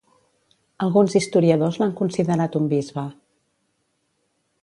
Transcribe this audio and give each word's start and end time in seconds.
Alguns 0.85 1.17
historiadors 1.19 1.77
l'han 1.81 1.93
considerat 2.01 2.59
un 2.61 2.67
bisbe. 2.73 3.05